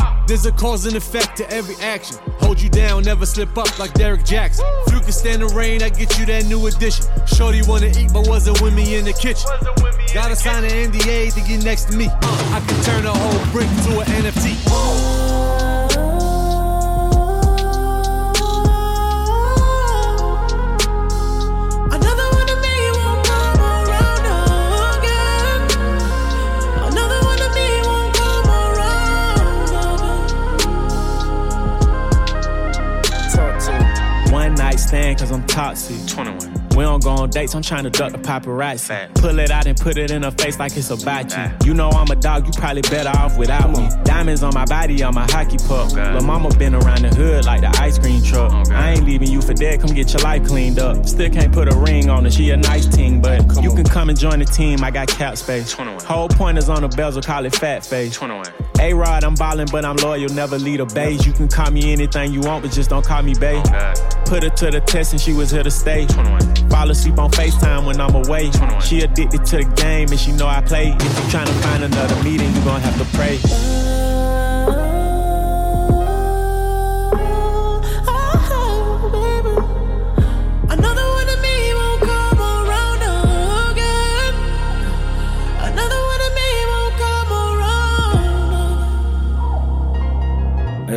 [0.27, 2.17] There's a cause and effect to every action.
[2.39, 4.65] Hold you down, never slip up like Derek Jackson.
[4.87, 7.05] If you can stand the rain, I get you that new edition.
[7.27, 9.49] Shorty wanna eat, but wasn't with me in the kitchen.
[10.13, 12.07] Gotta sign an NDA to get next to me.
[12.07, 14.90] Uh, I can turn a whole brick to an NFT.
[35.21, 36.07] Cause I'm toxic.
[36.07, 36.69] 21.
[36.75, 39.13] We don't go on dates, I'm trying to duck the paparazzi.
[39.15, 41.67] Pull it out and put it in her face like it's about you.
[41.67, 43.89] You know I'm a dog, you probably better off without me.
[44.03, 45.91] Diamonds on my body, I'm a hockey puck.
[45.93, 48.51] Lil' mama been around the hood like the ice cream truck.
[48.69, 51.05] I ain't leaving you for dead, come get your life cleaned up.
[51.05, 54.09] Still can't put a ring on her, she a nice team, but you can come
[54.09, 55.73] and join the team, I got cap space.
[55.73, 58.17] Whole pointers on the bezel, call it fat face.
[58.81, 61.23] A Rod, I'm ballin', but I'm loyal, never lead a base.
[61.23, 63.63] You can call me anything you want, but just don't call me babe.
[64.25, 66.07] Put her to the test and she was here to stay.
[66.07, 68.49] Fall asleep on FaceTime when I'm away.
[68.81, 70.87] She addicted to the game and she know I play.
[70.87, 74.00] If you tryna find another meeting, you gon' have to pray.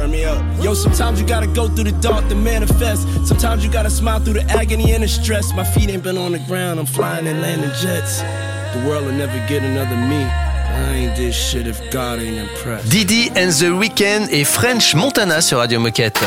[0.00, 0.42] Turn me up.
[0.64, 3.06] Yo, sometimes you gotta go through the dark to manifest.
[3.26, 5.52] Sometimes you gotta smile through the agony and the stress.
[5.52, 8.22] My feet ain't been on the ground, I'm flying and landing jets.
[8.72, 10.49] The world will never get another me.
[12.84, 16.20] Didi and the Weeknd et French Montana sur Radio Moquette.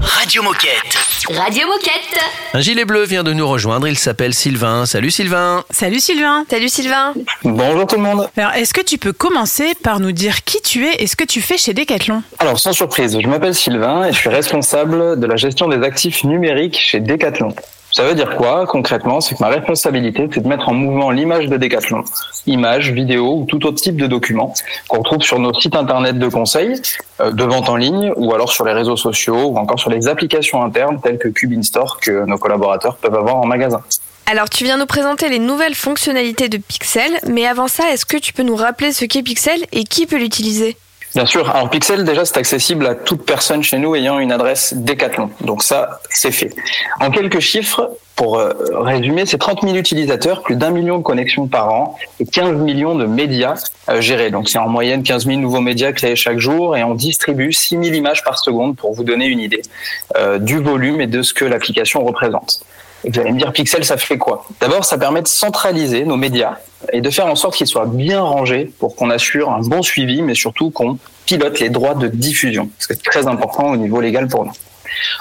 [0.00, 0.98] Radio Moquette.
[1.28, 2.20] Radio Moquette.
[2.54, 4.86] Un gilet bleu vient de nous rejoindre, il s'appelle Sylvain.
[4.86, 5.64] Salut Sylvain.
[5.70, 6.44] Salut Sylvain.
[6.48, 7.14] Salut Sylvain.
[7.44, 8.28] Bonjour tout le monde.
[8.36, 11.24] Alors, est-ce que tu peux commencer par nous dire qui tu es et ce que
[11.24, 12.22] tu fais chez Decathlon?
[12.38, 16.24] Alors sans surprise, je m'appelle Sylvain et je suis responsable de la gestion des actifs
[16.24, 17.54] numériques chez Decathlon.
[17.92, 19.20] Ça veut dire quoi concrètement?
[19.20, 22.04] C'est que ma responsabilité, c'est de mettre en mouvement l'image de Decathlon,
[22.46, 24.52] images, vidéos ou tout autre type de documents
[24.88, 26.80] qu'on retrouve sur nos sites internet de conseil,
[27.20, 30.08] euh, de vente en ligne ou alors sur les réseaux sociaux ou encore sur les
[30.08, 33.82] applications internes telles que Cube Store que nos collaborateurs peuvent avoir en magasin.
[34.28, 38.16] Alors, tu viens nous présenter les nouvelles fonctionnalités de Pixel, mais avant ça, est-ce que
[38.16, 40.76] tu peux nous rappeler ce qu'est Pixel et qui peut l'utiliser?
[41.16, 41.48] Bien sûr.
[41.48, 45.30] Alors Pixel, déjà, c'est accessible à toute personne chez nous ayant une adresse Decathlon.
[45.40, 46.54] Donc ça, c'est fait.
[47.00, 51.46] En quelques chiffres, pour euh, résumer, c'est 30 000 utilisateurs, plus d'un million de connexions
[51.46, 53.54] par an et 15 millions de médias
[53.88, 54.30] euh, gérés.
[54.30, 57.82] Donc c'est en moyenne 15 000 nouveaux médias créés chaque jour et on distribue 6
[57.82, 59.62] 000 images par seconde pour vous donner une idée
[60.18, 62.60] euh, du volume et de ce que l'application représente.
[63.04, 64.44] Vous allez me dire, Pixel, ça fait quoi?
[64.60, 66.58] D'abord, ça permet de centraliser nos médias
[66.92, 70.22] et de faire en sorte qu'ils soient bien rangés pour qu'on assure un bon suivi,
[70.22, 72.68] mais surtout qu'on pilote les droits de diffusion.
[72.78, 74.52] Ce qui est très important au niveau légal pour nous.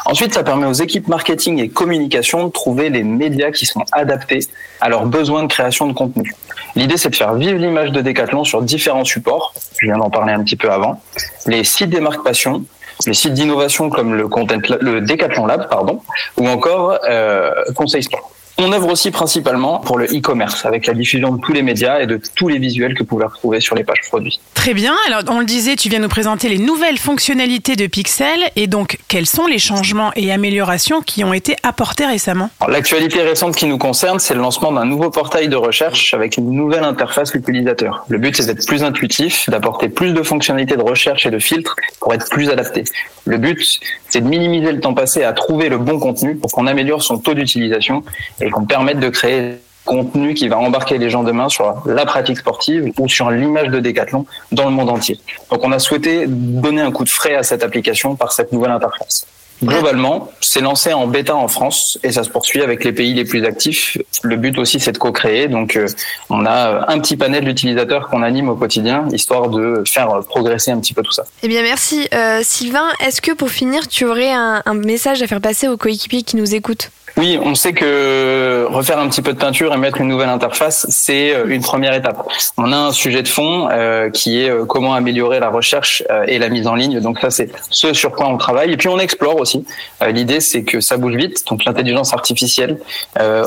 [0.06, 4.40] Ensuite, ça permet aux équipes marketing et communication de trouver les médias qui sont adaptés
[4.82, 6.34] à leurs besoins de création de contenu.
[6.76, 9.54] L'idée, c'est de faire vivre l'image de Decathlon sur différents supports.
[9.80, 11.02] Je viens d'en parler un petit peu avant.
[11.46, 12.64] Les sites des marques passion,
[13.06, 16.02] les sites d'innovation comme le, Content le Decathlon Lab, pardon,
[16.38, 18.32] ou encore euh, Conseil Sport.
[18.58, 22.08] On œuvre aussi principalement pour le e-commerce, avec la diffusion de tous les médias et
[22.08, 24.40] de tous les visuels que vous pouvez retrouver sur les pages produits.
[24.54, 24.96] Très bien.
[25.08, 28.40] Alors, on le disait, tu viens nous présenter les nouvelles fonctionnalités de Pixel.
[28.56, 32.50] Et donc, quels sont les changements et améliorations qui ont été apportés récemment?
[32.68, 36.50] L'actualité récente qui nous concerne, c'est le lancement d'un nouveau portail de recherche avec une
[36.50, 38.06] nouvelle interface utilisateur.
[38.08, 41.76] Le but, c'est d'être plus intuitif, d'apporter plus de fonctionnalités de recherche et de filtres
[42.00, 42.86] pour être plus adapté.
[43.26, 43.80] Le but,
[44.10, 47.18] c'est de minimiser le temps passé à trouver le bon contenu pour qu'on améliore son
[47.18, 48.04] taux d'utilisation
[48.46, 52.38] et qu'on permette de créer contenu qui va embarquer les gens demain sur la pratique
[52.38, 55.20] sportive ou sur l'image de Decathlon dans le monde entier.
[55.52, 58.72] Donc on a souhaité donner un coup de frais à cette application par cette nouvelle
[58.72, 59.28] interface.
[59.64, 63.24] Globalement, c'est lancé en bêta en France et ça se poursuit avec les pays les
[63.24, 63.98] plus actifs.
[64.22, 65.48] Le but aussi, c'est de co-créer.
[65.48, 65.88] Donc, euh,
[66.30, 70.80] on a un petit panel d'utilisateurs qu'on anime au quotidien, histoire de faire progresser un
[70.82, 71.24] petit peu tout ça.
[71.42, 72.10] Eh bien, merci.
[72.14, 76.24] Euh, Sylvain, est-ce que pour finir, tu aurais un message à faire passer aux coéquipiers
[76.24, 76.92] qui nous écoutent?
[77.18, 80.86] Oui, on sait que refaire un petit peu de peinture et mettre une nouvelle interface,
[80.90, 82.22] c'est euh, une première étape.
[82.58, 86.38] On a un sujet de fond euh, qui est euh, comment améliorer la recherche et
[86.40, 87.00] la mise en ligne.
[87.00, 88.74] Donc ça, c'est ce sur quoi on travaille.
[88.74, 89.66] Et puis on explore aussi.
[90.02, 91.48] Euh, L'idée, c'est que ça bouge vite.
[91.48, 92.80] Donc l'intelligence artificielle,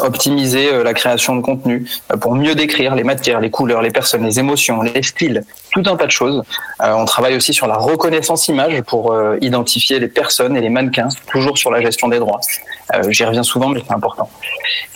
[0.02, 1.86] optimiser la création de contenu
[2.20, 5.96] pour mieux décrire les matières, les couleurs, les personnes, les émotions, les styles, tout un
[5.96, 6.42] tas de choses.
[6.80, 11.58] On travaille aussi sur la reconnaissance image pour identifier les personnes et les mannequins, toujours
[11.58, 12.40] sur la gestion des droits.
[12.94, 14.28] Euh, J'y reviens souvent, mais c'est important.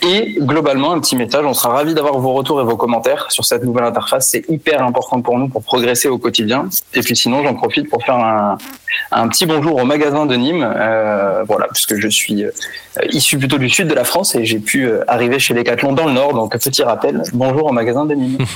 [0.02, 3.44] Et globalement, un petit message, on sera ravis d'avoir vos retours et vos commentaires sur
[3.44, 4.28] cette nouvelle interface.
[4.30, 6.68] C'est hyper important pour nous pour progresser au quotidien.
[6.94, 8.58] Et puis sinon, j'en profite pour faire un,
[9.10, 12.50] un petit bonjour au magasin de Nîmes, euh, voilà, puisque je suis euh,
[13.10, 16.06] issu plutôt du sud de la France et j'ai pu euh, arriver chez Decathlon dans
[16.06, 16.34] le nord.
[16.34, 18.38] Donc petit rappel, bonjour au magasin de Nîmes.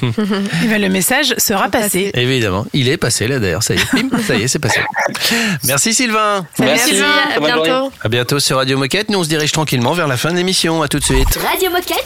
[0.65, 2.11] Eh ben, Le message sera passé.
[2.15, 4.81] Évidemment, il est passé là d'ailleurs, ça y est, Bim, ça y est, c'est passé.
[5.65, 6.47] Merci Sylvain.
[6.59, 7.65] Merci, Sylvain, à bientôt.
[7.65, 7.91] journée.
[8.03, 9.11] À bientôt sur Radio Moquette.
[9.11, 10.83] Nous on se dirige tranquillement vers la fin de l'émission.
[10.83, 11.39] À tout de suite.
[11.45, 12.05] Radio Moquette.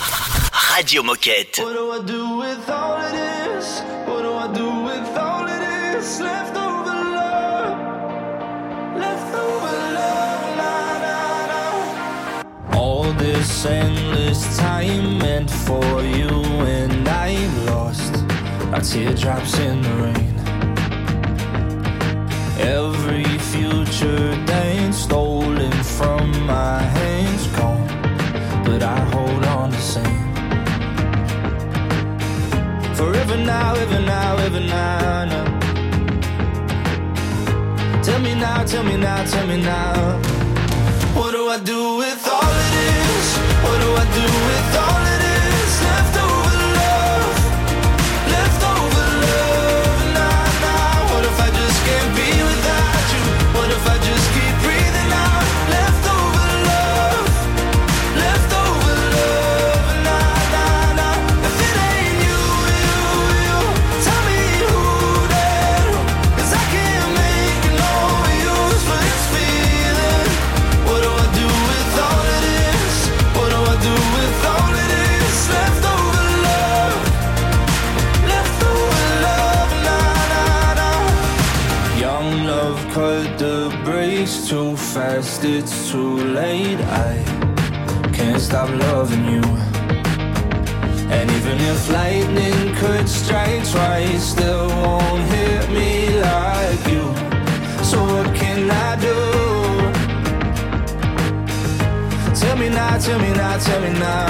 [0.52, 1.58] Radio Moquette.
[1.58, 3.82] What do I do with all of this?
[3.82, 3.99] What do I do
[13.40, 16.28] this endless time meant for you
[16.78, 18.14] and I'm lost.
[18.74, 20.34] Our teardrops in the rain.
[22.58, 27.86] Every future dance stolen from my hands gone,
[28.62, 30.26] but I hold on the same.
[32.94, 35.46] Forever now, ever now, ever now, now.
[38.02, 40.18] Tell me now, tell me now, tell me now.
[41.16, 42.79] What do I do with all of this?
[43.62, 44.69] What do I do with
[104.00, 104.29] now,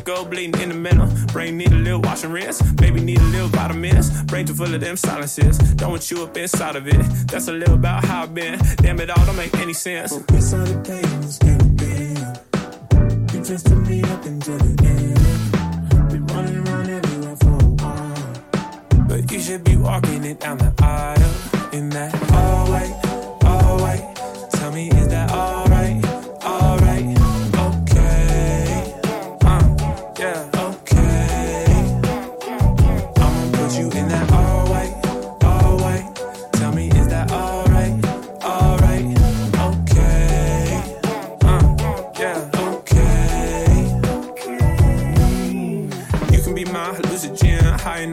[0.00, 1.06] Physical bleeding in the middle.
[1.26, 2.62] Brain need a little wash and rinse.
[2.72, 4.22] Baby need a little vitamins.
[4.22, 5.58] Brain too full of them silences.
[5.74, 6.96] Don't want you up inside of it.
[7.26, 8.58] That's a little about how I've been.
[8.76, 10.12] Damn it all don't make any sense.
[10.16, 13.34] It's all the pain is getting big.
[13.34, 16.08] You just took me up until the end.
[16.08, 19.06] Been running around everywhere for a while.
[19.06, 24.50] But you should be walking it down the aisle in that all white, all white.
[24.52, 25.69] Tell me, is that alright?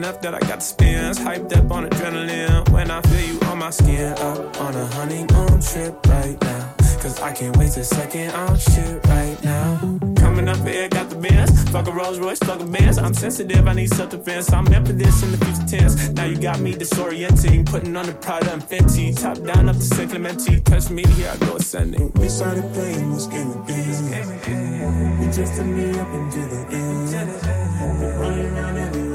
[0.08, 2.68] Enough that I got the spins, hyped up on adrenaline.
[2.70, 6.74] When I feel you on my skin, up on a honeymoon trip right now.
[7.02, 9.76] Cause I can't wait a second, I'm shit right now.
[10.16, 12.98] Coming up here, got the bands, fuck a Rolls Royce, fuck a Benz.
[12.98, 14.52] I'm sensitive, I need self-defense.
[14.52, 16.08] I'm meant for this in the future tense.
[16.10, 19.82] Now you got me disorienting, putting on the Prada and Fenty, top down up to
[19.82, 20.60] San Clemente.
[20.60, 22.10] Touch me, here I go ascending.
[22.14, 25.22] We started playing this game again.
[25.22, 28.18] You took me up until the end.
[28.18, 29.07] Running around everywhere.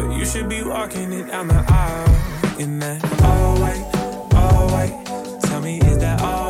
[0.00, 5.40] But you should be walking it down the aisle in that all white, all white.
[5.42, 6.49] Tell me, is that alright?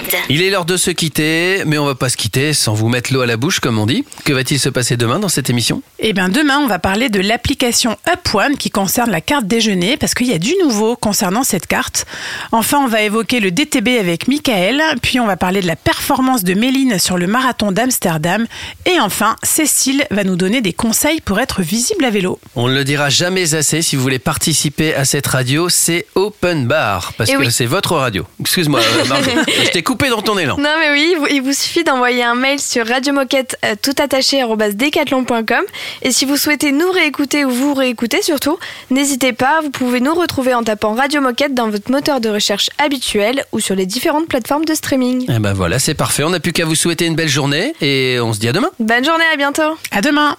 [0.29, 3.13] Il est l'heure de se quitter, mais on va pas se quitter sans vous mettre
[3.13, 4.03] l'eau à la bouche, comme on dit.
[4.25, 5.81] Que va-t-il se passer demain dans cette émission?
[5.99, 9.97] Eh bien, demain, on va parler de l'application Up One qui concerne la carte déjeuner
[9.97, 12.05] parce qu'il y a du nouveau concernant cette carte.
[12.51, 16.43] Enfin, on va évoquer le DTB avec Michael, puis on va parler de la performance
[16.43, 18.45] de Méline sur le marathon d'Amsterdam.
[18.85, 22.39] Et enfin, Cécile va nous donner des conseils pour être visible à vélo.
[22.55, 26.65] On ne le dira jamais assez, si vous voulez participer à cette radio, c'est Open
[26.67, 27.51] Bar, parce Eh que oui.
[27.51, 28.25] c'est votre radio.
[28.39, 29.29] Excuse-moi, euh, Margot,
[29.65, 30.57] je t'ai coupé dans ton élan.
[30.57, 34.75] Non mais oui, il vous- suffit d'envoyer un mail sur radiomoquette euh, tout attaché arobase
[34.75, 35.63] decathlon.com
[36.01, 38.57] et si vous souhaitez nous réécouter ou vous réécouter surtout,
[38.89, 42.69] n'hésitez pas, vous pouvez nous retrouver en tapant Radio Moquette dans votre moteur de recherche
[42.77, 45.25] habituel ou sur les différentes plateformes de streaming.
[45.29, 46.23] Eh ben voilà, c'est parfait.
[46.23, 48.69] On n'a plus qu'à vous souhaiter une belle journée et on se dit à demain.
[48.79, 49.77] Bonne journée, à bientôt.
[49.91, 50.35] À demain.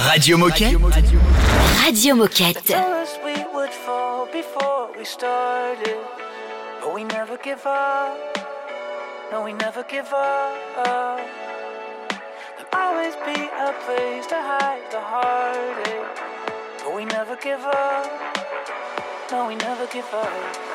[0.00, 0.74] Radio Moquette.
[1.84, 2.74] Radio Moquette.
[6.82, 8.18] But we never give up.
[9.30, 10.74] No, we never give up.
[12.56, 16.18] There'll always be a place to hide the heartache.
[16.82, 18.10] But we never give up.
[19.30, 20.72] No, we never give up.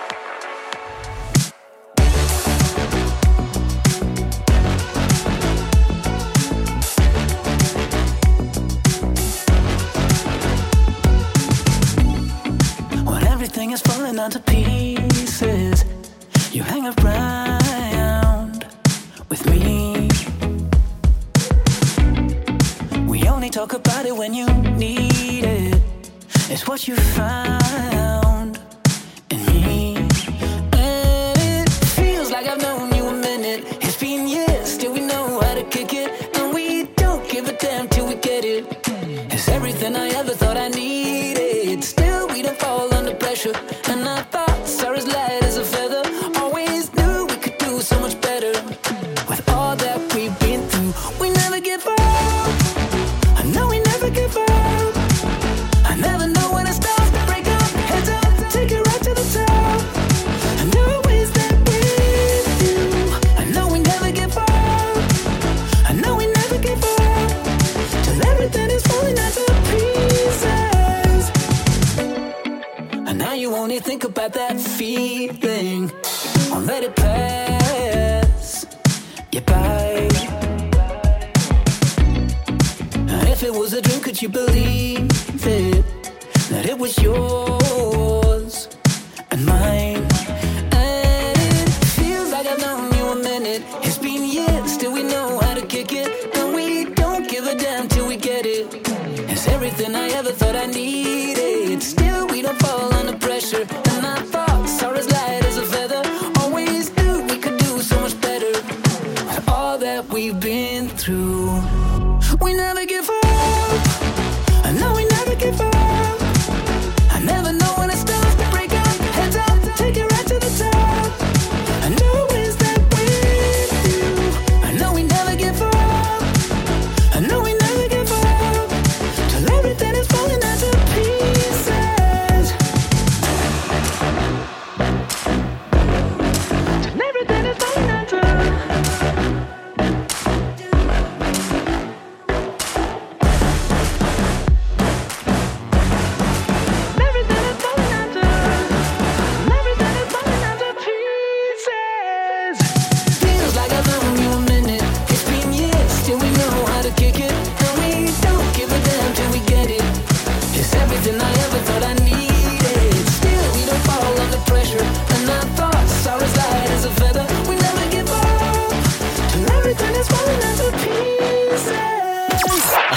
[13.29, 15.96] everything is falling onto pieces.
[16.57, 18.65] You hang around
[19.29, 20.09] with me.
[23.05, 25.79] We only talk about it when you need it.
[26.49, 28.59] It's what you found
[29.29, 29.97] in me.
[30.73, 33.61] And it feels like I've known you a minute.
[33.79, 36.09] It's been years till we know how to kick it.
[36.37, 38.65] And we don't give a damn till we get it.
[39.31, 41.83] It's everything I ever thought I needed.
[41.83, 43.53] Still, we don't fall under pressure.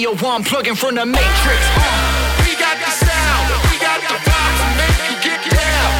[0.00, 1.60] Neo plugging from the matrix.
[2.46, 5.92] We got the sound, we got the vibe to make you get down.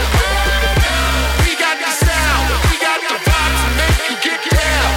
[1.44, 4.88] We got the sound, we got the vibe to make you get down.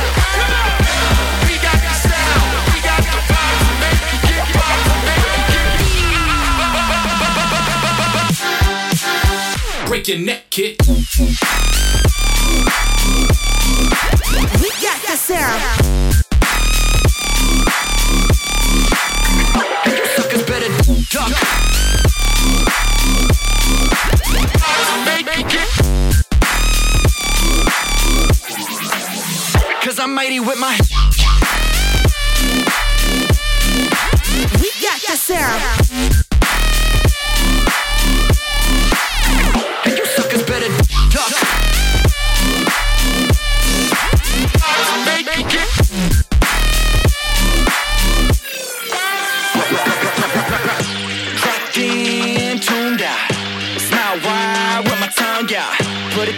[1.44, 4.80] We got the sound, we got the vibe to make you get down.
[9.88, 10.80] Break your neck, kid.
[14.62, 15.83] We got the sound.
[30.14, 30.78] Mighty with my.
[34.62, 35.62] We got the sound.
[39.86, 40.68] And you suckers better
[41.10, 41.32] duck.
[45.26, 45.74] Make it.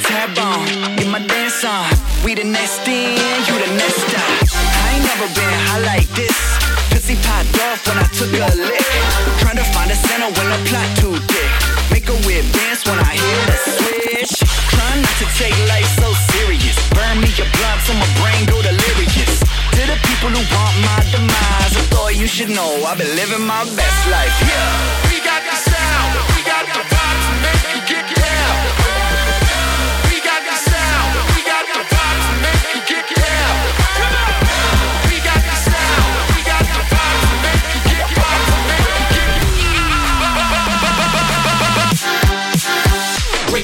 [0.01, 1.89] tab on, get my dance on.
[2.23, 3.24] We the next thing.
[7.75, 8.83] Off when I took a lick.
[9.39, 11.51] Trying to find a center when the plot too thick.
[11.91, 14.33] Make a whip dance when I hear the switch.
[14.71, 16.75] Trying not to take life so serious.
[16.95, 19.33] Burn me a blunt so my brain go delirious.
[19.75, 23.45] To the people who want my demise, I thought you should know I've been living
[23.45, 24.35] my best life.
[24.41, 25.11] Yeah.
[25.11, 25.64] We got the